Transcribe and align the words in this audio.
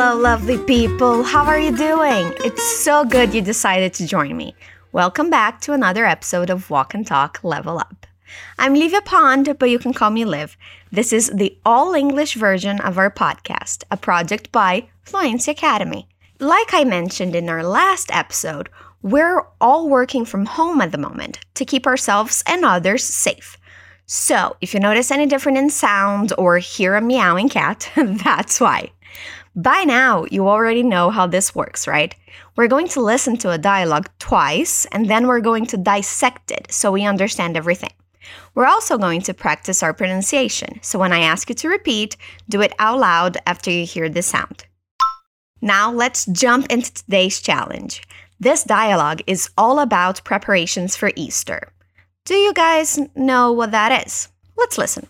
Hello, 0.00 0.16
lovely 0.16 0.58
people. 0.58 1.24
How 1.24 1.44
are 1.44 1.58
you 1.58 1.76
doing? 1.76 2.32
It's 2.44 2.62
so 2.84 3.04
good 3.04 3.34
you 3.34 3.42
decided 3.42 3.92
to 3.94 4.06
join 4.06 4.36
me. 4.36 4.54
Welcome 4.92 5.28
back 5.28 5.60
to 5.62 5.72
another 5.72 6.06
episode 6.06 6.50
of 6.50 6.70
Walk 6.70 6.94
and 6.94 7.04
Talk 7.04 7.40
Level 7.42 7.80
Up. 7.80 8.06
I'm 8.60 8.74
Livia 8.74 9.02
Pond, 9.02 9.56
but 9.58 9.70
you 9.70 9.80
can 9.80 9.92
call 9.92 10.10
me 10.10 10.24
Liv. 10.24 10.56
This 10.92 11.12
is 11.12 11.32
the 11.34 11.58
all 11.66 11.94
English 11.94 12.34
version 12.34 12.80
of 12.82 12.96
our 12.96 13.10
podcast, 13.10 13.82
a 13.90 13.96
project 13.96 14.52
by 14.52 14.88
Fluency 15.02 15.50
Academy. 15.50 16.06
Like 16.38 16.72
I 16.72 16.84
mentioned 16.84 17.34
in 17.34 17.48
our 17.48 17.64
last 17.64 18.14
episode, 18.14 18.68
we're 19.02 19.44
all 19.60 19.88
working 19.88 20.24
from 20.24 20.46
home 20.46 20.80
at 20.80 20.92
the 20.92 20.98
moment 20.98 21.40
to 21.54 21.64
keep 21.64 21.88
ourselves 21.88 22.44
and 22.46 22.64
others 22.64 23.02
safe. 23.02 23.58
So, 24.06 24.56
if 24.60 24.72
you 24.72 24.78
notice 24.78 25.10
any 25.10 25.26
different 25.26 25.58
in 25.58 25.70
sound 25.70 26.32
or 26.38 26.58
hear 26.58 26.94
a 26.94 27.00
meowing 27.00 27.48
cat, 27.48 27.90
that's 27.96 28.60
why. 28.60 28.92
By 29.58 29.82
now, 29.82 30.24
you 30.30 30.46
already 30.46 30.84
know 30.84 31.10
how 31.10 31.26
this 31.26 31.52
works, 31.52 31.88
right? 31.88 32.14
We're 32.54 32.68
going 32.68 32.86
to 32.90 33.00
listen 33.00 33.36
to 33.38 33.50
a 33.50 33.58
dialogue 33.58 34.08
twice 34.20 34.84
and 34.92 35.10
then 35.10 35.26
we're 35.26 35.40
going 35.40 35.66
to 35.66 35.76
dissect 35.76 36.52
it 36.52 36.70
so 36.70 36.92
we 36.92 37.04
understand 37.04 37.56
everything. 37.56 37.90
We're 38.54 38.66
also 38.66 38.96
going 38.98 39.20
to 39.22 39.34
practice 39.34 39.82
our 39.82 39.92
pronunciation, 39.92 40.78
so 40.80 41.00
when 41.00 41.12
I 41.12 41.22
ask 41.22 41.48
you 41.48 41.56
to 41.56 41.68
repeat, 41.68 42.16
do 42.48 42.60
it 42.60 42.72
out 42.78 43.00
loud 43.00 43.36
after 43.48 43.68
you 43.68 43.84
hear 43.84 44.08
the 44.08 44.22
sound. 44.22 44.64
Now, 45.60 45.90
let's 45.90 46.26
jump 46.26 46.66
into 46.70 46.94
today's 46.94 47.40
challenge. 47.40 48.02
This 48.38 48.62
dialogue 48.62 49.22
is 49.26 49.50
all 49.58 49.80
about 49.80 50.22
preparations 50.22 50.94
for 50.94 51.10
Easter. 51.16 51.72
Do 52.26 52.34
you 52.34 52.52
guys 52.54 53.00
know 53.16 53.50
what 53.50 53.72
that 53.72 54.06
is? 54.06 54.28
Let's 54.56 54.78
listen. 54.78 55.08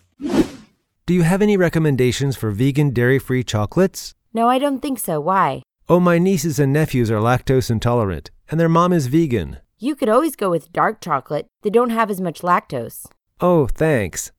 Do 1.05 1.13
you 1.13 1.21
have 1.21 1.43
any 1.43 1.55
recommendations 1.55 2.35
for 2.35 2.49
vegan 2.49 2.89
dairy 2.91 3.19
free 3.19 3.43
chocolates? 3.43 4.15
No, 4.33 4.47
I 4.47 4.59
don't 4.59 4.79
think 4.79 4.99
so. 4.99 5.19
Why? 5.19 5.63
Oh, 5.87 5.99
my 5.99 6.19
nieces 6.19 6.59
and 6.59 6.71
nephews 6.71 7.09
are 7.09 7.17
lactose 7.19 7.71
intolerant, 7.71 8.29
and 8.49 8.59
their 8.59 8.69
mom 8.69 8.93
is 8.93 9.07
vegan. 9.07 9.57
You 9.79 9.95
could 9.95 10.09
always 10.09 10.35
go 10.35 10.49
with 10.51 10.71
dark 10.71 11.01
chocolate. 11.01 11.47
They 11.63 11.71
don't 11.71 11.89
have 11.89 12.11
as 12.11 12.21
much 12.21 12.41
lactose. 12.41 13.07
Oh, 13.41 13.65
thanks. 13.67 14.31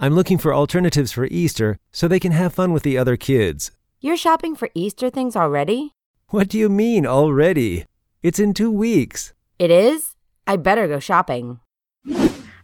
I'm 0.00 0.14
looking 0.14 0.38
for 0.38 0.52
alternatives 0.52 1.12
for 1.12 1.26
Easter 1.26 1.78
so 1.92 2.08
they 2.08 2.18
can 2.18 2.32
have 2.32 2.54
fun 2.54 2.72
with 2.72 2.82
the 2.82 2.98
other 2.98 3.16
kids. 3.16 3.70
You're 4.00 4.16
shopping 4.16 4.56
for 4.56 4.68
Easter 4.74 5.10
things 5.10 5.36
already? 5.36 5.92
What 6.30 6.48
do 6.48 6.58
you 6.58 6.68
mean 6.68 7.06
already? 7.06 7.84
It's 8.22 8.40
in 8.40 8.52
two 8.52 8.70
weeks. 8.70 9.32
It 9.58 9.70
is? 9.70 10.16
I 10.46 10.56
better 10.56 10.88
go 10.88 10.98
shopping. 10.98 11.60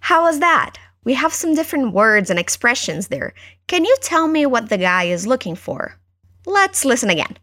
How 0.00 0.22
was 0.24 0.40
that? 0.40 0.78
We 1.04 1.14
have 1.14 1.32
some 1.32 1.54
different 1.54 1.92
words 1.92 2.28
and 2.28 2.38
expressions 2.38 3.08
there. 3.08 3.34
Can 3.68 3.84
you 3.84 3.96
tell 4.00 4.26
me 4.26 4.46
what 4.46 4.68
the 4.68 4.78
guy 4.78 5.04
is 5.04 5.26
looking 5.26 5.54
for? 5.54 5.96
Let's 6.46 6.84
listen 6.84 7.10
again. 7.10 7.36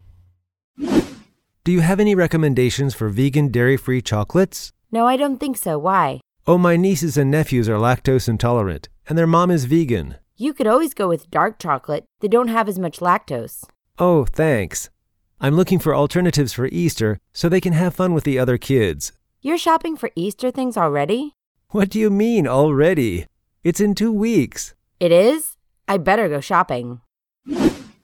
Do 1.64 1.72
you 1.72 1.80
have 1.80 2.00
any 2.00 2.14
recommendations 2.14 2.94
for 2.94 3.08
vegan 3.08 3.48
dairy 3.48 3.76
free 3.76 4.02
chocolates? 4.02 4.72
No, 4.90 5.06
I 5.06 5.16
don't 5.16 5.38
think 5.38 5.56
so. 5.56 5.78
Why? 5.78 6.20
Oh, 6.46 6.58
my 6.58 6.76
nieces 6.76 7.16
and 7.16 7.30
nephews 7.30 7.68
are 7.68 7.76
lactose 7.76 8.28
intolerant, 8.28 8.88
and 9.08 9.16
their 9.16 9.26
mom 9.26 9.50
is 9.50 9.66
vegan. 9.66 10.16
You 10.36 10.52
could 10.54 10.66
always 10.66 10.94
go 10.94 11.06
with 11.06 11.30
dark 11.30 11.58
chocolate. 11.58 12.04
They 12.20 12.28
don't 12.28 12.48
have 12.48 12.68
as 12.68 12.78
much 12.78 13.00
lactose. 13.00 13.64
Oh, 13.98 14.24
thanks. 14.24 14.88
I'm 15.40 15.54
looking 15.54 15.78
for 15.78 15.94
alternatives 15.94 16.52
for 16.52 16.66
Easter 16.66 17.18
so 17.32 17.48
they 17.48 17.60
can 17.60 17.72
have 17.74 17.94
fun 17.94 18.14
with 18.14 18.24
the 18.24 18.38
other 18.38 18.58
kids. 18.58 19.12
You're 19.42 19.58
shopping 19.58 19.96
for 19.96 20.10
Easter 20.16 20.50
things 20.50 20.76
already? 20.76 21.34
What 21.70 21.88
do 21.88 21.98
you 21.98 22.10
mean 22.10 22.46
already? 22.46 23.26
It's 23.62 23.80
in 23.80 23.94
two 23.94 24.12
weeks. 24.12 24.74
It 24.98 25.12
is? 25.12 25.56
I 25.86 25.98
better 25.98 26.28
go 26.28 26.40
shopping. 26.40 27.00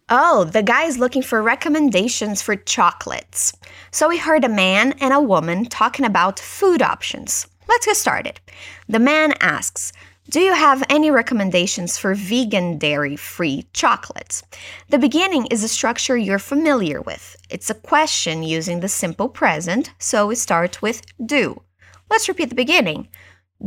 Oh, 0.08 0.44
the 0.44 0.62
guy 0.62 0.84
is 0.84 0.98
looking 0.98 1.22
for 1.22 1.42
recommendations 1.42 2.40
for 2.40 2.54
chocolates. 2.54 3.52
So 3.90 4.08
we 4.08 4.18
heard 4.18 4.44
a 4.44 4.48
man 4.48 4.92
and 5.00 5.12
a 5.12 5.20
woman 5.20 5.64
talking 5.64 6.06
about 6.06 6.38
food 6.38 6.80
options. 6.80 7.48
Let's 7.68 7.86
get 7.86 7.96
started. 7.96 8.40
The 8.88 9.00
man 9.00 9.34
asks, 9.40 9.92
Do 10.30 10.38
you 10.38 10.54
have 10.54 10.84
any 10.88 11.10
recommendations 11.10 11.98
for 11.98 12.14
vegan 12.14 12.78
dairy 12.78 13.16
free 13.16 13.66
chocolates? 13.72 14.44
The 14.90 14.98
beginning 15.00 15.46
is 15.46 15.64
a 15.64 15.68
structure 15.68 16.16
you're 16.16 16.38
familiar 16.38 17.00
with. 17.02 17.36
It's 17.50 17.68
a 17.68 17.74
question 17.74 18.44
using 18.44 18.78
the 18.78 18.88
simple 18.88 19.28
present, 19.28 19.90
so 19.98 20.28
we 20.28 20.36
start 20.36 20.82
with 20.82 21.02
do. 21.24 21.62
Let's 22.08 22.28
repeat 22.28 22.50
the 22.50 22.54
beginning. 22.54 23.08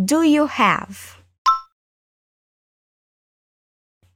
Do 0.05 0.22
you 0.22 0.47
have 0.47 1.17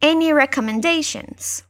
any 0.01 0.31
recommendations? 0.31 1.63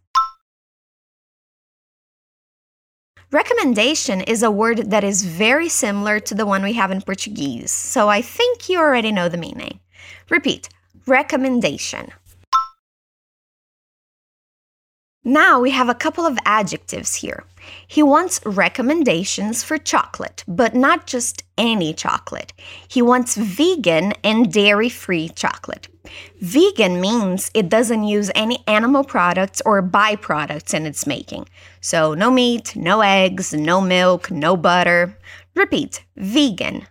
Recommendation 3.34 4.22
is 4.22 4.44
a 4.44 4.52
word 4.52 4.92
that 4.92 5.04
is 5.04 5.26
very 5.26 5.68
similar 5.68 6.20
to 6.20 6.36
the 6.36 6.46
one 6.46 6.62
we 6.62 6.74
have 6.74 6.92
in 6.92 7.02
Portuguese, 7.02 7.72
so 7.72 8.08
I 8.08 8.22
think 8.22 8.70
you 8.70 8.78
already 8.78 9.12
know 9.12 9.28
the 9.28 9.38
meaning. 9.38 9.80
Repeat 10.30 10.70
recommendation. 11.08 12.10
Now 15.24 15.60
we 15.60 15.72
have 15.72 15.90
a 15.90 15.96
couple 15.96 16.28
of 16.28 16.38
adjectives 16.46 17.16
here. 17.16 17.44
He 17.88 18.04
wants 18.04 18.40
recommendations 18.46 19.64
for 19.64 19.78
chocolate, 19.78 20.44
but 20.48 20.74
not 20.76 21.08
just 21.08 21.44
any 21.58 21.94
chocolate. 21.94 22.54
He 22.88 23.02
wants 23.02 23.36
vegan 23.36 24.14
and 24.24 24.52
dairy 24.52 24.90
free 24.90 25.30
chocolate. 25.30 25.88
Vegan 26.40 27.00
means 27.00 27.50
it 27.54 27.70
doesn't 27.70 28.04
use 28.04 28.32
any 28.36 28.64
animal 28.68 29.04
products 29.04 29.62
or 29.66 29.82
byproducts 29.82 30.74
in 30.74 30.86
its 30.86 31.08
making. 31.08 31.48
So, 31.82 32.14
no 32.14 32.30
meat, 32.30 32.76
no 32.76 33.02
eggs, 33.02 33.54
no 33.54 33.80
milk, 33.80 34.30
no 34.30 34.58
butter. 34.58 35.18
Repeat 35.56 36.04
vegan. 36.16 36.88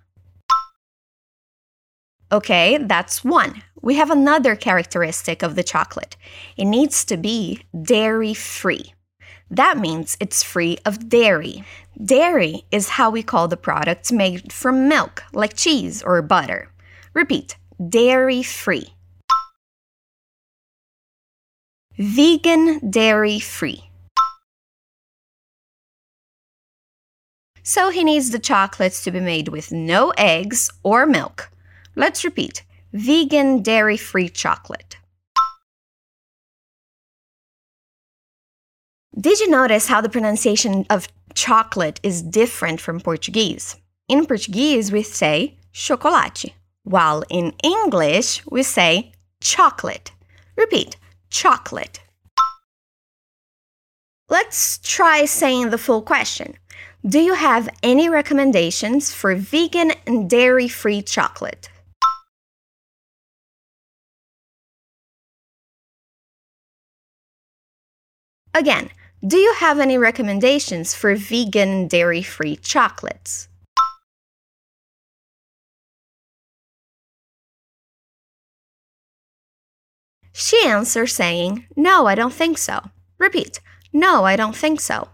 Okay, 2.30 2.78
that's 2.78 3.22
one. 3.22 3.62
We 3.82 3.96
have 3.96 4.10
another 4.10 4.56
characteristic 4.56 5.42
of 5.42 5.54
the 5.54 5.62
chocolate 5.62 6.16
it 6.56 6.64
needs 6.64 7.04
to 7.06 7.16
be 7.16 7.62
dairy 7.82 8.32
free. 8.32 8.94
That 9.52 9.76
means 9.76 10.16
it's 10.18 10.42
free 10.42 10.78
of 10.86 11.10
dairy. 11.10 11.62
Dairy 12.02 12.64
is 12.70 12.88
how 12.88 13.10
we 13.10 13.22
call 13.22 13.48
the 13.48 13.56
products 13.58 14.10
made 14.10 14.50
from 14.50 14.88
milk, 14.88 15.24
like 15.34 15.54
cheese 15.54 16.02
or 16.02 16.22
butter. 16.22 16.70
Repeat 17.12 17.56
dairy 17.86 18.42
free. 18.42 18.94
Vegan 21.98 22.90
dairy 22.90 23.38
free. 23.38 23.90
So 27.62 27.90
he 27.90 28.04
needs 28.04 28.30
the 28.30 28.38
chocolates 28.38 29.04
to 29.04 29.10
be 29.10 29.20
made 29.20 29.48
with 29.48 29.70
no 29.70 30.14
eggs 30.16 30.70
or 30.82 31.04
milk. 31.04 31.50
Let's 31.94 32.24
repeat 32.24 32.62
vegan 32.94 33.60
dairy 33.60 33.98
free 33.98 34.30
chocolate. 34.30 34.96
Did 39.20 39.40
you 39.40 39.50
notice 39.50 39.88
how 39.88 40.00
the 40.00 40.08
pronunciation 40.08 40.86
of 40.88 41.06
chocolate 41.34 42.00
is 42.02 42.22
different 42.22 42.80
from 42.80 42.98
Portuguese? 42.98 43.76
In 44.08 44.24
Portuguese, 44.24 44.90
we 44.90 45.02
say 45.02 45.58
chocolate, 45.74 46.46
while 46.84 47.22
in 47.28 47.52
English, 47.62 48.42
we 48.46 48.62
say 48.62 49.12
chocolate. 49.42 50.12
Repeat 50.56 50.96
chocolate. 51.28 52.00
Let's 54.30 54.78
try 54.78 55.26
saying 55.26 55.68
the 55.68 55.78
full 55.78 56.00
question. 56.00 56.54
Do 57.06 57.20
you 57.20 57.34
have 57.34 57.68
any 57.82 58.08
recommendations 58.08 59.12
for 59.12 59.34
vegan 59.34 59.92
and 60.06 60.30
dairy 60.30 60.68
free 60.68 61.02
chocolate? 61.02 61.68
Again, 68.54 68.90
do 69.24 69.38
you 69.38 69.54
have 69.54 69.78
any 69.78 69.96
recommendations 69.98 70.94
for 70.94 71.14
vegan 71.14 71.86
dairy 71.86 72.22
free 72.22 72.56
chocolates? 72.56 73.48
She 80.32 80.60
answers 80.64 81.14
saying, 81.14 81.66
No, 81.76 82.06
I 82.06 82.16
don't 82.16 82.32
think 82.32 82.58
so. 82.58 82.80
Repeat, 83.18 83.60
No, 83.92 84.24
I 84.24 84.34
don't 84.34 84.56
think 84.56 84.80
so. 84.80 85.08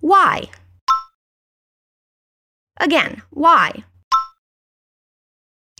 Why? 0.00 0.44
Again, 2.78 3.22
why? 3.30 3.84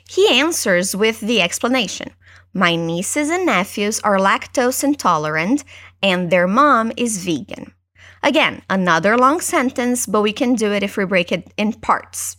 He 0.08 0.28
answers 0.40 0.94
with 0.94 1.20
the 1.20 1.40
explanation. 1.40 2.10
My 2.56 2.74
nieces 2.74 3.28
and 3.28 3.44
nephews 3.44 4.00
are 4.00 4.16
lactose 4.16 4.82
intolerant 4.82 5.62
and 6.02 6.30
their 6.30 6.48
mom 6.48 6.90
is 6.96 7.22
vegan. 7.22 7.74
Again, 8.22 8.62
another 8.70 9.18
long 9.18 9.42
sentence, 9.42 10.06
but 10.06 10.22
we 10.22 10.32
can 10.32 10.54
do 10.54 10.72
it 10.72 10.82
if 10.82 10.96
we 10.96 11.04
break 11.04 11.30
it 11.30 11.52
in 11.58 11.74
parts. 11.74 12.38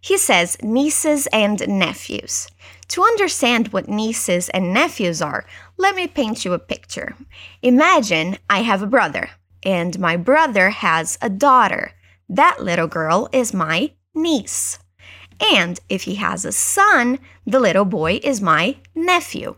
He 0.00 0.18
says 0.18 0.56
nieces 0.64 1.28
and 1.28 1.62
nephews. 1.68 2.48
To 2.88 3.04
understand 3.04 3.68
what 3.68 3.88
nieces 3.88 4.48
and 4.48 4.74
nephews 4.74 5.22
are, 5.22 5.44
let 5.76 5.94
me 5.94 6.08
paint 6.08 6.44
you 6.44 6.54
a 6.54 6.58
picture. 6.58 7.14
Imagine 7.62 8.38
I 8.50 8.62
have 8.62 8.82
a 8.82 8.88
brother, 8.88 9.30
and 9.62 9.96
my 10.00 10.16
brother 10.16 10.70
has 10.70 11.18
a 11.22 11.30
daughter. 11.30 11.92
That 12.28 12.64
little 12.64 12.88
girl 12.88 13.28
is 13.32 13.54
my 13.54 13.92
niece. 14.12 14.80
And 15.40 15.80
if 15.88 16.02
he 16.02 16.16
has 16.16 16.44
a 16.44 16.52
son, 16.52 17.18
the 17.46 17.60
little 17.60 17.84
boy 17.84 18.20
is 18.22 18.40
my 18.40 18.76
nephew. 18.94 19.56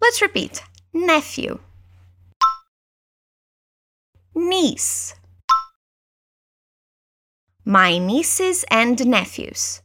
Let's 0.00 0.20
repeat 0.20 0.62
nephew, 0.92 1.60
niece, 4.34 5.14
my 7.64 7.98
nieces 7.98 8.64
and 8.70 9.06
nephews. 9.06 9.80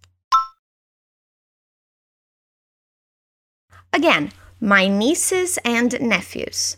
Again, 3.94 4.31
my 4.60 4.88
nieces 4.88 5.60
and 5.63 6.00
nephews. 6.01 6.78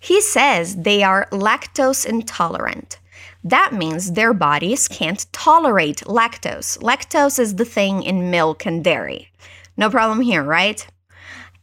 He 0.00 0.20
says 0.20 0.76
they 0.76 1.02
are 1.02 1.28
lactose 1.32 2.06
intolerant. 2.06 2.98
That 3.46 3.72
means 3.72 4.10
their 4.10 4.34
bodies 4.34 4.88
can't 4.88 5.24
tolerate 5.30 5.98
lactose. 5.98 6.78
Lactose 6.78 7.38
is 7.38 7.54
the 7.54 7.64
thing 7.64 8.02
in 8.02 8.28
milk 8.28 8.66
and 8.66 8.82
dairy. 8.82 9.30
No 9.76 9.88
problem 9.88 10.20
here, 10.20 10.42
right? 10.42 10.84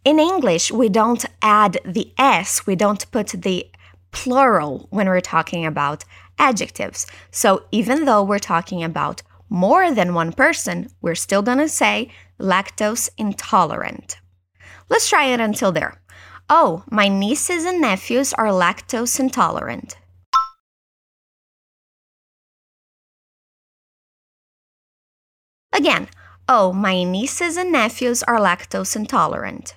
In 0.06 0.18
English, 0.18 0.72
we 0.72 0.88
don't 0.88 1.26
add 1.42 1.80
the 1.84 2.14
S, 2.18 2.66
we 2.66 2.78
don't 2.78 3.12
put 3.12 3.28
the 3.32 3.70
plural 4.12 4.88
when 4.92 5.08
we're 5.08 5.20
talking 5.20 5.66
about 5.66 6.06
adjectives. 6.40 7.06
So 7.32 7.66
even 7.74 8.06
though 8.06 8.24
we're 8.24 8.40
talking 8.40 8.82
about 8.82 9.22
more 9.50 9.94
than 9.94 10.14
one 10.14 10.32
person, 10.32 10.88
we're 11.02 11.16
still 11.16 11.42
gonna 11.42 11.68
say 11.68 12.10
lactose 12.40 13.10
intolerant. 13.18 14.22
Let's 14.88 15.10
try 15.10 15.26
it 15.26 15.42
until 15.42 15.74
there. 15.74 16.02
Oh, 16.50 16.86
my 16.90 17.10
nieces 17.10 17.66
and 17.66 17.82
nephews 17.82 18.32
are 18.32 18.48
lactose 18.48 19.20
intolerant. 19.20 19.98
Again, 25.74 26.08
oh, 26.48 26.72
my 26.72 27.04
nieces 27.04 27.58
and 27.58 27.72
nephews 27.72 28.22
are 28.24 28.38
lactose 28.38 28.96
intolerant. 28.96 29.74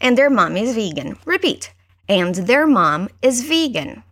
And 0.00 0.16
their 0.16 0.30
mom 0.30 0.56
is 0.56 0.74
vegan. 0.74 1.18
Repeat. 1.24 1.72
And 2.08 2.34
their 2.34 2.66
mom 2.66 3.08
is 3.22 3.42
vegan. 3.42 4.04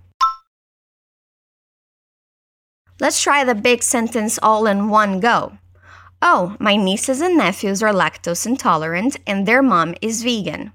Let's 2.98 3.22
try 3.22 3.44
the 3.44 3.55
big 3.55 3.82
sentence 3.82 4.38
all 4.43 4.66
in 4.66 4.88
one 4.88 5.20
go. 5.20 5.58
Oh, 6.20 6.56
my 6.58 6.76
nieces 6.76 7.20
and 7.20 7.37
nephews 7.37 7.82
are 7.82 7.93
lactose 7.93 8.46
intolerant 8.46 9.16
and 9.26 9.46
their 9.46 9.62
mom 9.62 9.94
is 10.00 10.22
vegan. 10.22 10.72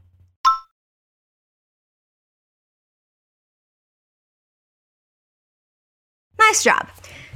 Nice 6.47 6.63
job. 6.63 6.87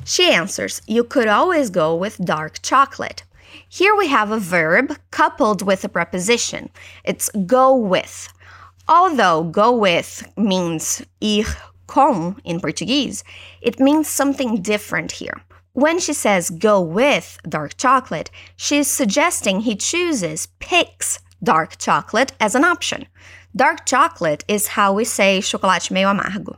She 0.05 0.31
answers, 0.31 0.81
You 0.87 1.03
could 1.03 1.27
always 1.27 1.69
go 1.69 1.93
with 1.93 2.23
dark 2.23 2.61
chocolate. 2.61 3.23
Here 3.67 3.93
we 3.93 4.07
have 4.07 4.31
a 4.31 4.39
verb 4.39 4.97
coupled 5.11 5.61
with 5.63 5.83
a 5.83 5.89
preposition. 5.89 6.69
It's 7.03 7.29
go 7.45 7.75
with. 7.75 8.29
Although 8.87 9.43
go 9.43 9.69
with 9.75 10.25
means 10.37 11.01
ir 11.19 11.43
com 11.87 12.39
in 12.45 12.61
Portuguese, 12.61 13.25
it 13.61 13.81
means 13.81 14.07
something 14.07 14.61
different 14.61 15.11
here. 15.11 15.41
When 15.73 15.99
she 15.99 16.13
says 16.13 16.49
go 16.49 16.79
with 16.79 17.37
dark 17.49 17.75
chocolate, 17.75 18.31
she's 18.55 18.87
suggesting 18.87 19.59
he 19.59 19.75
chooses, 19.75 20.47
picks 20.59 21.19
dark 21.43 21.77
chocolate 21.77 22.31
as 22.39 22.55
an 22.55 22.63
option. 22.63 23.07
Dark 23.53 23.85
chocolate 23.85 24.45
is 24.47 24.75
how 24.77 24.93
we 24.93 25.03
say 25.03 25.41
chocolate 25.41 25.91
meio 25.91 26.09
amargo. 26.15 26.55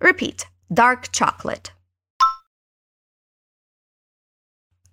Repeat 0.00 0.46
dark 0.72 1.12
chocolate. 1.12 1.70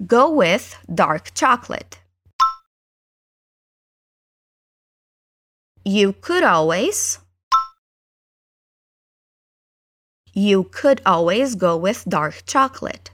Go 0.06 0.30
with 0.32 0.78
dark 0.94 1.34
chocolate. 1.34 2.00
You 5.84 6.14
could 6.14 6.44
always. 6.44 7.20
You 10.34 10.64
could 10.64 11.02
always 11.06 11.56
go 11.56 11.76
with 11.76 12.06
dark 12.08 12.44
chocolate. 12.46 13.12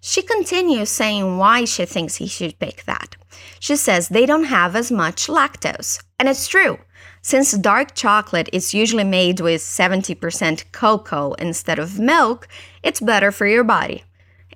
She 0.00 0.22
continues 0.22 0.88
saying 0.88 1.36
why 1.36 1.64
she 1.64 1.84
thinks 1.84 2.16
he 2.16 2.26
should 2.28 2.58
pick 2.58 2.84
that. 2.84 3.16
She 3.58 3.76
says 3.76 4.08
they 4.08 4.24
don't 4.24 4.44
have 4.44 4.76
as 4.76 4.90
much 4.90 5.26
lactose. 5.26 6.02
And 6.18 6.28
it's 6.28 6.46
true. 6.46 6.78
Since 7.22 7.52
dark 7.52 7.94
chocolate 7.94 8.48
is 8.52 8.72
usually 8.72 9.04
made 9.04 9.40
with 9.40 9.60
70% 9.60 10.64
cocoa 10.72 11.34
instead 11.34 11.78
of 11.78 11.98
milk, 11.98 12.48
it's 12.82 13.00
better 13.00 13.30
for 13.30 13.46
your 13.46 13.64
body. 13.64 14.04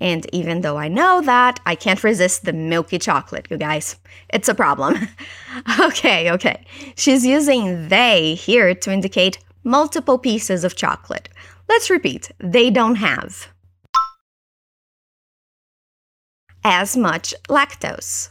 And 0.01 0.27
even 0.33 0.63
though 0.63 0.77
I 0.77 0.89
know 0.89 1.21
that, 1.21 1.61
I 1.67 1.75
can't 1.75 2.03
resist 2.03 2.45
the 2.45 2.53
milky 2.53 2.99
chocolate, 2.99 3.47
you 3.51 3.59
guys. 3.59 3.97
It's 4.31 4.49
a 4.49 4.55
problem. 4.55 4.97
okay, 5.81 6.31
okay. 6.33 6.65
She's 6.97 7.25
using 7.25 7.89
they 7.89 8.35
here 8.35 8.75
to 8.75 8.93
indicate 8.93 9.39
multiple 9.63 10.19
pieces 10.19 10.65
of 10.65 10.75
chocolate. 10.75 11.29
Let's 11.69 11.91
repeat 11.91 12.31
they 12.39 12.71
don't 12.71 12.97
have 12.97 13.49
as 16.65 16.97
much 16.97 17.35
lactose. 17.49 18.31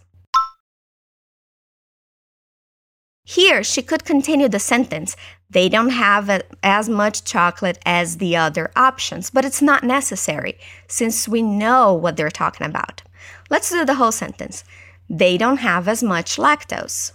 Here, 3.25 3.64
she 3.64 3.81
could 3.81 4.04
continue 4.04 4.50
the 4.50 4.60
sentence. 4.60 5.16
They 5.50 5.70
don't 5.70 5.92
have 5.92 6.30
a, 6.30 6.42
as 6.62 6.90
much 6.90 7.24
chocolate 7.24 7.80
as 7.86 8.18
the 8.18 8.36
other 8.36 8.72
options, 8.75 9.30
but 9.30 9.46
it's 9.46 9.62
not 9.62 9.84
necessary 9.84 10.60
since 10.88 11.28
we 11.28 11.42
know 11.42 11.94
what 11.94 12.18
they're 12.18 12.30
talking 12.30 12.68
about. 12.68 13.02
Let's 13.50 13.70
do 13.70 13.86
the 13.86 13.96
whole 13.96 14.12
sentence. 14.12 14.64
They 15.10 15.38
don't 15.38 15.58
have 15.58 15.88
as 15.88 16.04
much 16.04 16.38
lactose. 16.38 17.14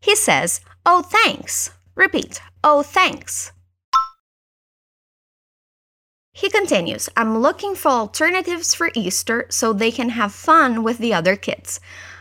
He 0.00 0.16
says, 0.16 0.60
Oh, 0.86 1.02
thanks. 1.02 1.70
Repeat, 1.94 2.40
Oh, 2.64 2.82
thanks. 2.82 3.52
He 6.32 6.48
continues, 6.48 7.10
I'm 7.16 7.38
looking 7.38 7.74
for 7.74 7.90
alternatives 7.90 8.74
for 8.74 8.90
Easter 8.94 9.46
so 9.50 9.72
they 9.72 9.90
can 9.90 10.08
have 10.10 10.32
fun 10.32 10.82
with 10.82 10.98
the 10.98 11.12
other 11.12 11.36
kids. 11.36 11.78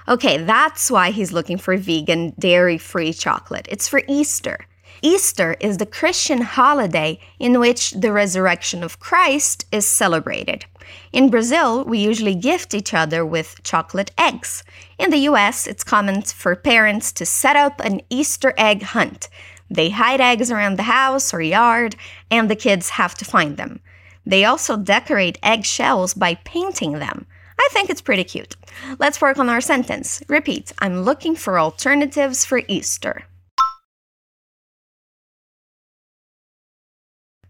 Okay, 0.07 0.37
that's 0.37 0.89
why 0.89 1.11
he's 1.11 1.31
looking 1.31 1.57
for 1.57 1.77
vegan, 1.77 2.33
dairy 2.39 2.77
free 2.77 3.13
chocolate. 3.13 3.67
It's 3.69 3.87
for 3.87 4.01
Easter. 4.07 4.65
Easter 5.03 5.55
is 5.59 5.77
the 5.77 5.85
Christian 5.85 6.41
holiday 6.41 7.19
in 7.39 7.59
which 7.59 7.91
the 7.91 8.11
resurrection 8.11 8.83
of 8.83 8.99
Christ 8.99 9.65
is 9.71 9.85
celebrated. 9.85 10.65
In 11.11 11.29
Brazil, 11.29 11.83
we 11.83 11.99
usually 11.99 12.35
gift 12.35 12.73
each 12.73 12.93
other 12.93 13.25
with 13.25 13.61
chocolate 13.63 14.11
eggs. 14.17 14.63
In 14.99 15.09
the 15.09 15.25
US, 15.29 15.65
it's 15.65 15.83
common 15.83 16.21
for 16.21 16.55
parents 16.55 17.11
to 17.13 17.25
set 17.25 17.55
up 17.55 17.79
an 17.79 18.01
Easter 18.09 18.53
egg 18.57 18.83
hunt. 18.83 19.27
They 19.69 19.89
hide 19.89 20.21
eggs 20.21 20.51
around 20.51 20.77
the 20.77 20.83
house 20.83 21.33
or 21.33 21.41
yard, 21.41 21.95
and 22.29 22.49
the 22.49 22.55
kids 22.55 22.89
have 22.89 23.15
to 23.15 23.25
find 23.25 23.57
them. 23.57 23.79
They 24.25 24.45
also 24.45 24.77
decorate 24.77 25.39
eggshells 25.41 26.13
by 26.13 26.35
painting 26.35 26.99
them. 26.99 27.25
I 27.61 27.69
think 27.71 27.91
it's 27.91 28.01
pretty 28.01 28.23
cute. 28.23 28.55
Let's 28.97 29.21
work 29.21 29.37
on 29.37 29.47
our 29.47 29.61
sentence. 29.61 30.23
Repeat 30.27 30.73
I'm 30.79 31.03
looking 31.03 31.35
for 31.35 31.59
alternatives 31.59 32.43
for 32.43 32.61
Easter. 32.67 33.25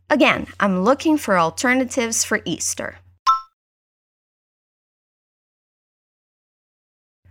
Again, 0.10 0.48
I'm 0.60 0.84
looking 0.84 1.18
for 1.18 1.40
alternatives 1.40 2.26
for 2.26 2.42
Easter. 2.44 2.98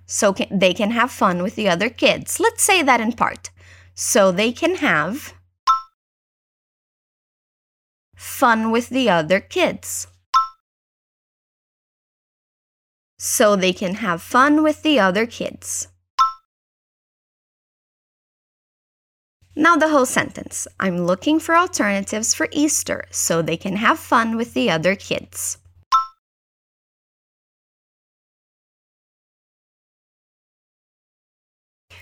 So 0.07 0.33
can, 0.33 0.59
they 0.59 0.73
can 0.73 0.91
have 0.93 1.11
fun 1.11 1.43
with 1.43 1.57
the 1.57 1.69
other 1.69 1.91
kids. 1.91 2.41
Let's 2.41 2.65
say 2.65 2.83
that 2.83 3.03
in 3.03 3.13
part. 3.13 3.51
So 3.95 4.33
they 4.33 4.53
can 4.53 4.77
have 4.77 5.35
fun 8.17 8.71
with 8.71 8.89
the 8.89 9.11
other 9.11 9.41
kids. 9.41 10.07
So 13.23 13.55
they 13.55 13.75
can 13.75 13.97
have 13.97 14.23
fun 14.23 14.63
with 14.63 14.83
the 14.83 14.99
other 14.99 15.27
kids. 15.27 15.89
Now, 19.55 19.77
the 19.77 19.91
whole 19.91 20.07
sentence 20.07 20.67
I'm 20.81 21.05
looking 21.05 21.39
for 21.39 21.55
alternatives 21.55 22.33
for 22.33 22.49
Easter 22.51 23.05
so 23.11 23.43
they 23.43 23.59
can 23.59 23.77
have 23.77 23.99
fun 23.99 24.39
with 24.39 24.55
the 24.55 24.71
other 24.71 24.97
kids. 24.97 25.59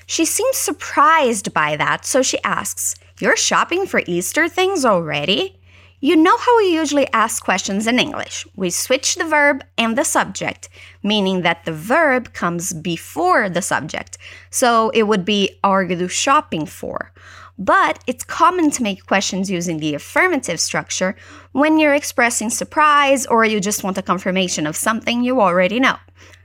She 0.06 0.24
seems 0.24 0.56
surprised 0.56 1.52
by 1.52 1.74
that, 1.74 2.06
so 2.06 2.22
she 2.22 2.40
asks, 2.44 2.94
You're 3.18 3.36
shopping 3.36 3.86
for 3.86 4.02
Easter 4.06 4.48
things 4.48 4.84
already? 4.84 5.57
You 6.00 6.14
know 6.14 6.36
how 6.38 6.56
we 6.58 6.72
usually 6.72 7.12
ask 7.12 7.42
questions 7.42 7.88
in 7.88 7.98
English. 7.98 8.46
We 8.54 8.70
switch 8.70 9.16
the 9.16 9.24
verb 9.24 9.64
and 9.76 9.98
the 9.98 10.04
subject, 10.04 10.68
meaning 11.02 11.42
that 11.42 11.64
the 11.64 11.72
verb 11.72 12.32
comes 12.32 12.72
before 12.72 13.48
the 13.48 13.62
subject. 13.62 14.16
So 14.48 14.90
it 14.90 15.08
would 15.08 15.24
be 15.24 15.58
Are 15.64 15.82
you 15.82 16.06
shopping 16.06 16.66
for? 16.66 17.10
But 17.58 17.98
it's 18.06 18.22
common 18.22 18.70
to 18.72 18.82
make 18.84 19.06
questions 19.06 19.50
using 19.50 19.78
the 19.78 19.96
affirmative 19.96 20.60
structure 20.60 21.16
when 21.50 21.80
you're 21.80 21.94
expressing 21.94 22.50
surprise 22.50 23.26
or 23.26 23.44
you 23.44 23.58
just 23.58 23.82
want 23.82 23.98
a 23.98 24.02
confirmation 24.02 24.68
of 24.68 24.76
something 24.76 25.24
you 25.24 25.40
already 25.40 25.80
know. 25.80 25.96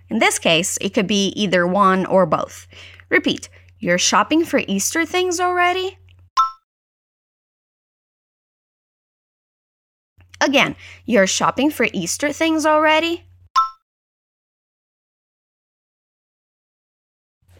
In 0.09 0.17
this 0.17 0.39
case, 0.39 0.79
it 0.81 0.95
could 0.95 1.05
be 1.05 1.27
either 1.35 1.67
one 1.67 2.07
or 2.07 2.25
both. 2.25 2.67
Repeat, 3.09 3.49
you're 3.77 3.99
shopping 3.99 4.45
for 4.45 4.63
Easter 4.67 5.05
things 5.05 5.39
already? 5.39 5.99
Again, 10.43 10.75
you're 11.05 11.25
shopping 11.25 11.71
for 11.71 11.87
Easter 11.93 12.33
things 12.33 12.65
already? 12.65 13.23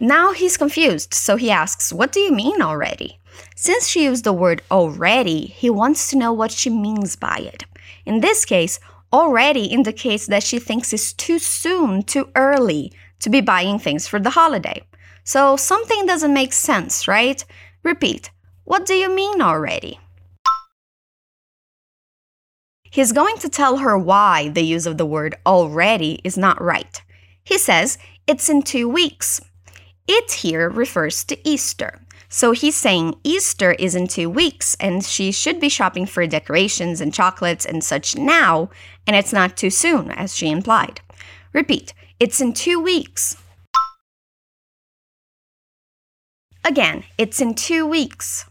Now 0.02 0.34
he's 0.34 0.58
confused, 0.58 1.14
so 1.14 1.38
he 1.38 1.50
asks, 1.50 1.94
What 1.94 2.12
do 2.12 2.20
you 2.20 2.34
mean 2.34 2.62
already? 2.62 3.22
Since 3.56 3.88
she 3.88 4.04
used 4.04 4.26
the 4.26 4.34
word 4.34 4.62
already, 4.70 5.46
he 5.46 5.70
wants 5.70 6.10
to 6.10 6.18
know 6.18 6.34
what 6.34 6.52
she 6.52 6.70
means 6.70 7.16
by 7.16 7.38
it. 7.38 7.64
In 8.06 8.20
this 8.20 8.44
case, 8.44 8.82
already 9.14 9.68
indicates 9.68 10.28
that 10.28 10.44
she 10.44 10.60
thinks 10.60 10.92
it's 10.92 11.14
too 11.14 11.40
soon, 11.40 12.04
too 12.04 12.28
early 12.36 12.92
to 13.20 13.30
be 13.30 13.40
buying 13.40 13.80
things 13.80 14.10
for 14.10 14.20
the 14.20 14.32
holiday. 14.32 14.86
So 15.24 15.56
something 15.56 16.06
doesn't 16.06 16.34
make 16.34 16.52
sense, 16.52 17.08
right? 17.08 17.46
Repeat, 17.82 18.30
what 18.66 18.86
do 18.86 18.94
you 18.94 19.10
mean 19.10 19.42
already? 19.42 20.00
He's 22.94 23.12
going 23.12 23.38
to 23.38 23.50
tell 23.50 23.78
her 23.78 23.98
why 23.98 24.50
the 24.50 24.62
use 24.62 24.86
of 24.86 25.00
the 25.00 25.06
word 25.06 25.34
already 25.48 26.22
is 26.24 26.38
not 26.38 26.62
right. 26.62 27.02
He 27.44 27.58
says 27.58 27.98
it's 28.28 28.50
in 28.50 28.62
two 28.62 28.88
weeks. 28.88 29.42
It 30.08 30.32
here 30.32 30.70
refers 30.70 31.24
to 31.24 31.50
Easter. 31.50 32.02
So 32.30 32.52
he's 32.52 32.76
saying 32.76 33.16
Easter 33.24 33.72
is 33.72 33.96
in 33.96 34.08
two 34.08 34.30
weeks 34.30 34.76
and 34.80 35.04
she 35.04 35.32
should 35.32 35.60
be 35.60 35.70
shopping 35.70 36.06
for 36.06 36.28
decorations 36.28 37.02
and 37.02 37.12
chocolates 37.12 37.66
and 37.66 37.84
such 37.84 38.16
now, 38.16 38.70
and 39.08 39.16
it's 39.16 39.34
not 39.34 39.58
too 39.58 39.72
soon, 39.72 40.12
as 40.12 40.36
she 40.36 40.52
implied. 40.52 41.02
Repeat, 41.52 41.96
it's 42.20 42.40
in 42.40 42.54
two 42.54 42.80
weeks. 42.80 43.38
Again, 46.64 47.06
it's 47.18 47.42
in 47.42 47.56
two 47.56 47.88
weeks. 47.88 48.46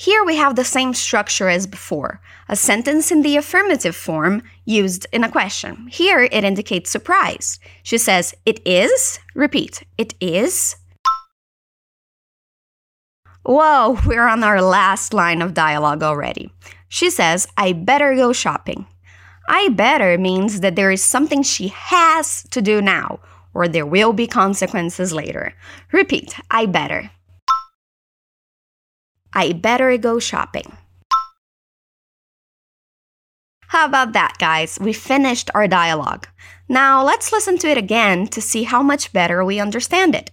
Here 0.00 0.24
we 0.24 0.36
have 0.36 0.56
the 0.56 0.64
same 0.64 0.94
structure 0.94 1.50
as 1.50 1.66
before 1.66 2.22
a 2.48 2.56
sentence 2.56 3.12
in 3.12 3.20
the 3.20 3.36
affirmative 3.36 3.94
form 3.94 4.42
used 4.64 5.06
in 5.12 5.24
a 5.24 5.30
question. 5.30 5.88
Here 5.88 6.22
it 6.22 6.42
indicates 6.42 6.88
surprise. 6.88 7.60
She 7.82 7.98
says, 7.98 8.34
It 8.46 8.66
is. 8.66 9.18
Repeat, 9.34 9.82
it 9.98 10.14
is. 10.18 10.76
Whoa, 13.42 13.98
we're 14.06 14.26
on 14.26 14.42
our 14.42 14.62
last 14.62 15.12
line 15.12 15.42
of 15.42 15.52
dialogue 15.52 16.02
already. 16.02 16.50
She 16.88 17.10
says, 17.10 17.46
I 17.58 17.74
better 17.74 18.14
go 18.14 18.32
shopping. 18.32 18.86
I 19.50 19.68
better 19.68 20.16
means 20.16 20.60
that 20.60 20.76
there 20.76 20.90
is 20.90 21.04
something 21.04 21.42
she 21.42 21.68
has 21.68 22.44
to 22.52 22.62
do 22.62 22.80
now, 22.80 23.20
or 23.52 23.68
there 23.68 23.84
will 23.84 24.14
be 24.14 24.26
consequences 24.26 25.12
later. 25.12 25.52
Repeat, 25.92 26.36
I 26.50 26.64
better. 26.64 27.10
I 29.32 29.52
better 29.52 29.96
go 29.96 30.18
shopping. 30.18 30.76
How 33.68 33.86
about 33.86 34.14
that, 34.14 34.34
guys? 34.38 34.78
We 34.80 34.92
finished 34.92 35.50
our 35.54 35.68
dialogue. 35.68 36.26
Now 36.68 37.04
let's 37.04 37.32
listen 37.32 37.56
to 37.58 37.68
it 37.68 37.78
again 37.78 38.26
to 38.28 38.40
see 38.40 38.64
how 38.64 38.82
much 38.82 39.12
better 39.12 39.44
we 39.44 39.60
understand 39.60 40.16
it. 40.16 40.30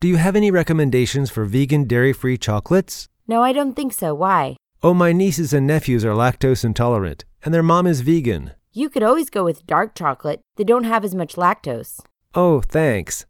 Do 0.00 0.08
you 0.08 0.16
have 0.16 0.36
any 0.36 0.50
recommendations 0.50 1.30
for 1.30 1.44
vegan 1.44 1.84
dairy 1.84 2.12
free 2.12 2.38
chocolates? 2.38 3.08
No, 3.26 3.42
I 3.42 3.52
don't 3.52 3.74
think 3.74 3.92
so. 3.92 4.14
Why? 4.14 4.56
Oh, 4.82 4.94
my 4.94 5.12
nieces 5.12 5.52
and 5.52 5.66
nephews 5.66 6.04
are 6.04 6.14
lactose 6.14 6.64
intolerant, 6.64 7.24
and 7.44 7.52
their 7.52 7.62
mom 7.62 7.86
is 7.86 8.00
vegan. 8.00 8.52
You 8.72 8.88
could 8.88 9.02
always 9.02 9.30
go 9.30 9.44
with 9.44 9.66
dark 9.66 9.94
chocolate. 9.94 10.40
They 10.56 10.64
don't 10.64 10.84
have 10.84 11.04
as 11.04 11.14
much 11.14 11.34
lactose. 11.34 12.00
Oh, 12.34 12.60
thanks. 12.60 13.26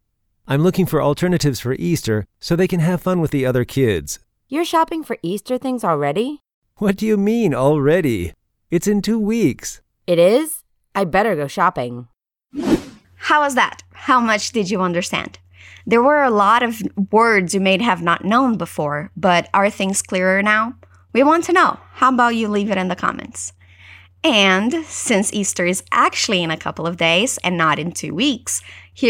I'm 0.47 0.61
looking 0.61 0.85
for 0.85 1.01
alternatives 1.01 1.59
for 1.59 1.73
Easter 1.73 2.25
so 2.39 2.55
they 2.55 2.67
can 2.67 2.79
have 2.79 3.01
fun 3.01 3.21
with 3.21 3.31
the 3.31 3.45
other 3.45 3.65
kids. 3.65 4.19
You're 4.49 4.65
shopping 4.65 5.03
for 5.03 5.17
Easter 5.23 5.57
things 5.57 5.83
already? 5.83 6.41
What 6.75 6.97
do 6.97 7.05
you 7.05 7.17
mean 7.17 7.53
already? 7.55 8.33
It's 8.69 8.87
in 8.87 9.01
two 9.01 9.17
weeks. 9.17 9.81
It 10.05 10.19
is? 10.19 10.63
I 10.93 11.05
better 11.05 11.35
go 11.35 11.47
shopping. 11.47 12.07
How 13.15 13.41
was 13.41 13.55
that? 13.55 13.83
How 13.93 14.19
much 14.19 14.51
did 14.51 14.69
you 14.69 14.81
understand? 14.81 15.39
There 15.85 16.03
were 16.03 16.23
a 16.23 16.29
lot 16.29 16.61
of 16.61 16.81
words 17.11 17.53
you 17.53 17.61
may 17.61 17.81
have 17.81 18.01
not 18.01 18.25
known 18.25 18.57
before, 18.57 19.11
but 19.15 19.49
are 19.53 19.69
things 19.69 20.01
clearer 20.01 20.43
now? 20.43 20.73
We 21.13 21.23
want 21.23 21.45
to 21.45 21.53
know. 21.53 21.79
How 21.93 22.09
about 22.13 22.35
you 22.35 22.47
leave 22.49 22.69
it 22.69 22.77
in 22.77 22.89
the 22.89 22.95
comments? 22.95 23.53
And 24.25 24.85
since 24.85 25.33
Easter 25.33 25.65
is 25.65 25.83
actually 25.91 26.43
in 26.43 26.51
a 26.51 26.57
couple 26.57 26.85
of 26.85 26.97
days 26.97 27.37
and 27.43 27.57
not 27.57 27.79
in 27.79 27.91
two 27.91 28.13
weeks, 28.13 28.61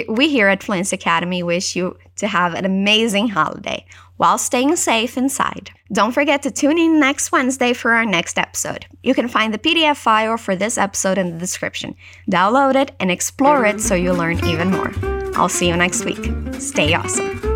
we 0.07 0.29
here 0.29 0.47
at 0.47 0.63
Fluency 0.63 0.95
Academy 0.95 1.43
wish 1.43 1.75
you 1.75 1.97
to 2.17 2.27
have 2.27 2.53
an 2.53 2.65
amazing 2.65 3.29
holiday 3.29 3.85
while 4.17 4.37
staying 4.37 4.75
safe 4.75 5.17
inside. 5.17 5.71
Don't 5.91 6.11
forget 6.11 6.43
to 6.43 6.51
tune 6.51 6.77
in 6.77 6.99
next 6.99 7.31
Wednesday 7.31 7.73
for 7.73 7.91
our 7.91 8.05
next 8.05 8.37
episode. 8.37 8.85
You 9.03 9.13
can 9.13 9.27
find 9.27 9.53
the 9.53 9.59
PDF 9.59 9.97
file 9.97 10.37
for 10.37 10.55
this 10.55 10.77
episode 10.77 11.17
in 11.17 11.31
the 11.31 11.39
description. 11.39 11.95
Download 12.31 12.75
it 12.75 12.91
and 12.99 13.11
explore 13.11 13.65
it 13.65 13.81
so 13.81 13.95
you 13.95 14.13
learn 14.13 14.43
even 14.45 14.71
more. 14.71 14.93
I'll 15.35 15.49
see 15.49 15.67
you 15.67 15.75
next 15.75 16.05
week. 16.05 16.23
Stay 16.59 16.93
awesome. 16.93 17.52